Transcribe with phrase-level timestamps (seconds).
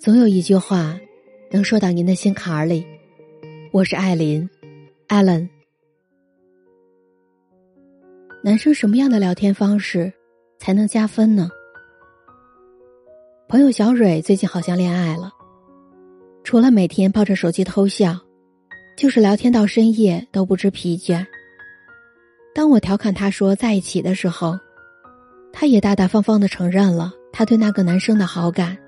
[0.00, 0.98] 总有一句话，
[1.50, 2.86] 能说到您的心坎儿里。
[3.70, 4.48] 我是艾琳
[5.08, 5.46] ，Allen。
[8.42, 10.10] 男生什么样的聊天方式
[10.58, 11.50] 才能加分呢？
[13.46, 15.30] 朋友小蕊最近好像恋爱了，
[16.44, 18.18] 除了每天抱着手机偷笑，
[18.96, 21.22] 就是聊天到深夜都不知疲倦。
[22.54, 24.58] 当我调侃他说在一起的时候，
[25.52, 28.78] 他也大大方方的承认了他对那个男生的好感。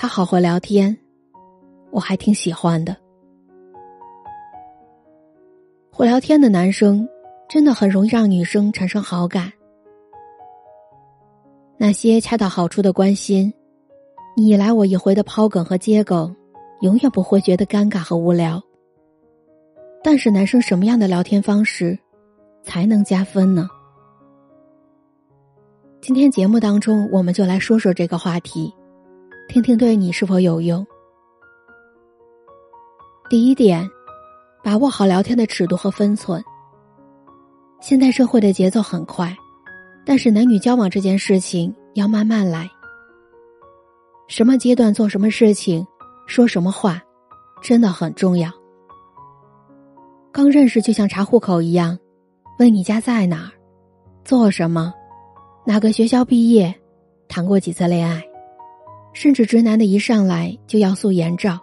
[0.00, 0.96] 他好会聊天，
[1.90, 2.96] 我还挺喜欢的。
[5.92, 7.06] 会聊天的男生
[7.50, 9.52] 真的很容易让女生产生好感。
[11.76, 13.52] 那些恰到好处的关心，
[14.34, 16.34] 你来我一回的抛梗和接梗，
[16.80, 18.58] 永远不会觉得尴尬和无聊。
[20.02, 21.98] 但是男生什么样的聊天方式
[22.62, 23.68] 才能加分呢？
[26.00, 28.74] 今天节目当中，我们就来说说这个话题。
[29.50, 30.86] 听听对你是否有用？
[33.28, 33.90] 第一点，
[34.62, 36.40] 把握好聊天的尺度和分寸。
[37.80, 39.36] 现代社会的节奏很快，
[40.06, 42.70] 但是男女交往这件事情要慢慢来。
[44.28, 45.84] 什么阶段做什么事情，
[46.28, 47.02] 说什么话，
[47.60, 48.52] 真的很重要。
[50.30, 51.98] 刚认识就像查户口一样，
[52.60, 53.50] 问你家在哪儿，
[54.24, 54.94] 做什么，
[55.66, 56.72] 哪个学校毕业，
[57.26, 58.22] 谈过几次恋爱。
[59.12, 61.58] 甚至直男的一上来就要素颜照，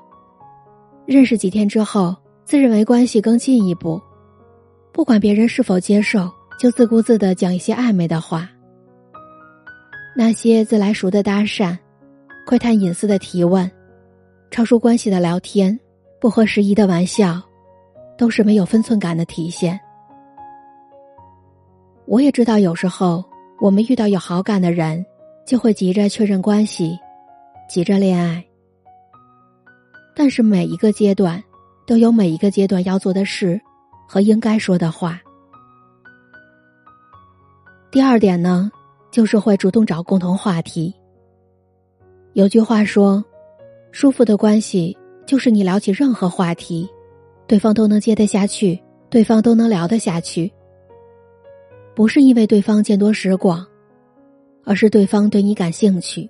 [1.05, 4.01] 认识几天之后，自认为关系更进一步，
[4.91, 8.49] 不管别人是否接受，就自顾自的讲一些暧昧的话。
[10.15, 11.77] 那些自来熟的搭讪，
[12.45, 13.69] 窥探隐私的提问，
[14.51, 15.79] 超出关系的聊天，
[16.19, 17.41] 不合时宜的玩笑，
[18.17, 19.79] 都是没有分寸感的体现。
[22.05, 23.23] 我也知道，有时候
[23.59, 25.05] 我们遇到有好感的人，
[25.45, 26.97] 就会急着确认关系。
[27.67, 28.45] 急着恋爱，
[30.15, 31.43] 但是每一个阶段
[31.85, 33.59] 都有每一个阶段要做的事
[34.07, 35.21] 和应该说的话。
[37.91, 38.71] 第二点呢，
[39.11, 40.93] 就是会主动找共同话题。
[42.33, 43.23] 有句话说
[43.91, 46.87] ：“舒服的关系就是你聊起任何话题，
[47.47, 50.49] 对方都能接得下去，对方都能聊得下去。
[51.93, 53.65] 不是因为对方见多识广，
[54.63, 56.29] 而是对方对你感兴趣。”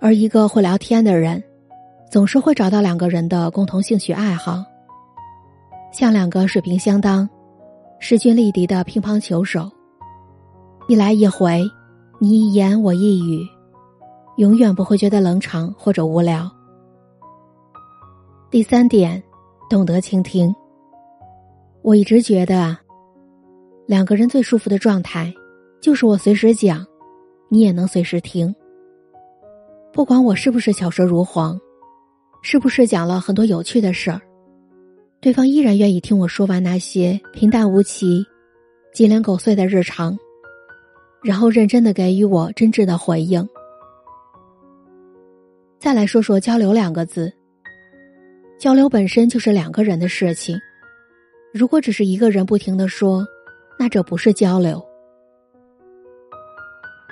[0.00, 1.42] 而一个会聊天的人，
[2.10, 4.64] 总是会找到两个人的共同兴趣爱好，
[5.92, 7.28] 像两个水平相当、
[7.98, 9.70] 势均力敌的乒乓球手，
[10.88, 11.62] 一来一回，
[12.18, 13.46] 你一言我一语，
[14.38, 16.50] 永远不会觉得冷场或者无聊。
[18.50, 19.22] 第三点，
[19.68, 20.52] 懂得倾听。
[21.82, 22.80] 我一直觉得啊，
[23.86, 25.32] 两个人最舒服的状态，
[25.82, 26.86] 就是我随时讲，
[27.50, 28.54] 你也能随时听。
[29.92, 31.60] 不管我是不是巧舌如簧，
[32.42, 34.20] 是不是讲了很多有趣的事儿，
[35.20, 38.24] 对方依然愿意听我说完那些平淡无奇、
[38.94, 40.16] 鸡零狗碎的日常，
[41.24, 43.46] 然后认真的给予我真挚的回应。
[45.78, 47.32] 再来说说交流两个字，
[48.58, 50.56] 交流本身就是两个人的事情，
[51.52, 53.26] 如果只是一个人不停的说，
[53.76, 54.80] 那这不是交流。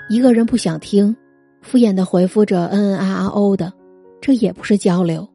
[0.08, 1.14] 一个人不想听。
[1.60, 3.72] 敷衍的回复着嗯嗯啊啊哦的，
[4.20, 5.28] 这也不是交流。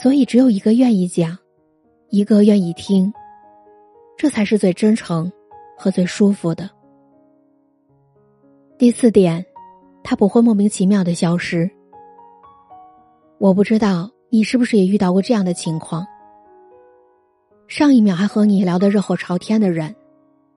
[0.00, 1.36] 所以只有一个愿意讲，
[2.08, 3.12] 一个愿意听，
[4.16, 5.30] 这才是最真诚
[5.76, 6.68] 和最舒服的。
[8.76, 9.44] 第四点，
[10.02, 11.70] 他不会莫名其妙的消失。
[13.38, 16.04] 我不知道你是不是也遇到过这样的情况：
[17.68, 19.94] 上一秒还和你聊得热火朝天的人，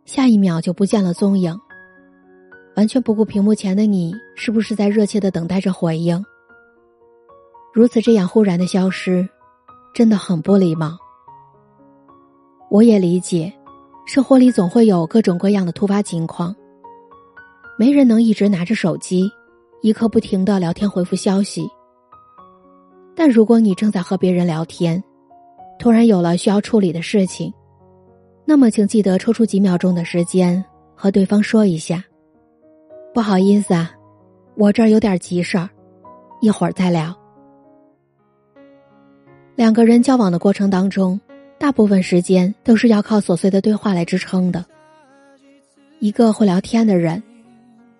[0.06, 1.56] 下一秒就不见了踪影。
[2.78, 6.24] 完全不顾屏幕前的你是不是在热切的等待着回应。
[7.74, 9.28] 如此这样忽然的消失，
[9.96, 10.96] 真的很不礼貌。
[12.70, 13.52] 我也理解，
[14.06, 16.56] 生活里总会有各种各样的突发情况，
[17.80, 19.28] 没人能一直拿着手机，
[19.82, 21.68] 一刻不停的聊天回复消息。
[23.16, 25.04] 但如果你正在和别人聊天，
[25.80, 27.52] 突然有了需要处理的事情，
[28.46, 30.64] 那么请记得抽出几秒钟的时间
[30.94, 32.04] 和对方说一下。
[33.18, 33.92] 不好意思啊，
[34.54, 35.68] 我这儿有点急事儿，
[36.40, 37.18] 一会儿再聊。
[39.56, 41.20] 两个人交往的过程当中，
[41.58, 44.64] 大部分时间都是要靠琐碎的对话来支撑的。
[45.98, 47.24] 一个会聊天的人，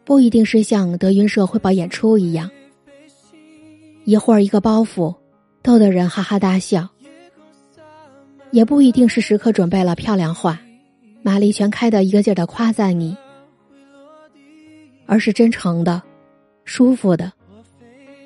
[0.06, 2.48] 不一定是像德云社汇报演出一样，
[4.04, 5.16] 一会儿一个包袱，
[5.64, 6.88] 逗得人哈哈大笑；
[8.52, 10.60] 也不一定是时刻准备了漂亮话，
[11.24, 13.18] 马力全开的一个劲儿的夸赞你。
[15.08, 16.00] 而是真诚的、
[16.66, 17.32] 舒服的，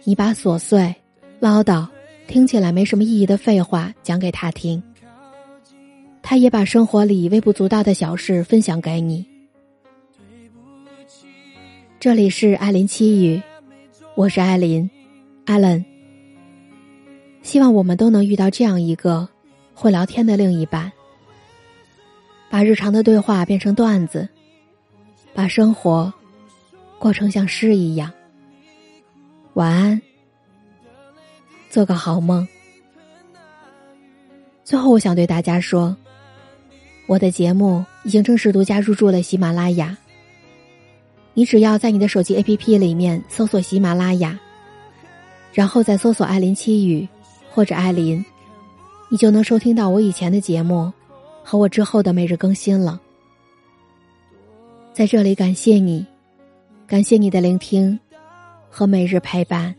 [0.03, 0.93] 你把琐碎、
[1.39, 1.87] 唠叨、
[2.27, 4.81] 听起来没什么意义的废话讲给他听，
[6.21, 9.25] 他也把生活里微不足道的小事分享给你。
[11.99, 13.39] 这里是艾琳七语，
[14.15, 14.89] 我是艾琳，
[15.45, 15.85] 艾伦。
[17.43, 19.29] 希望我们都能遇到这样一个
[19.75, 20.91] 会聊天的另一半，
[22.49, 24.27] 把日常的对话变成段子，
[25.33, 26.11] 把生活
[27.01, 28.13] 过成像诗一样。
[29.55, 29.99] 晚安，
[31.67, 32.47] 做个好梦。
[34.63, 35.97] 最后，我想对大家说，
[37.07, 39.97] 我的节目已经正式独家入驻了喜马拉雅。
[41.33, 44.39] 你只要在你的手机 APP 里面搜索喜马拉雅，
[45.51, 47.07] 然后再搜索“艾琳七语”
[47.49, 48.23] 或者“艾琳”，
[49.09, 50.93] 你就能收听到我以前的节目
[51.43, 53.01] 和我之后的每日更新了。
[54.93, 56.05] 在这里，感谢你，
[56.91, 57.97] 感谢你的聆听。
[58.69, 59.73] 和每日陪伴。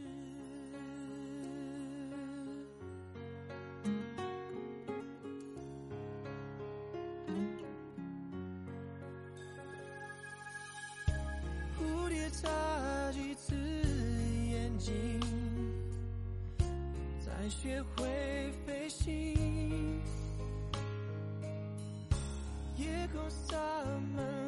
[11.78, 12.48] 蝴蝶眨
[13.12, 13.54] 几次
[14.50, 15.20] 眼睛，
[17.20, 18.06] 才学会
[18.66, 20.00] 飞行。
[22.78, 23.54] 夜空洒
[24.16, 24.41] 满。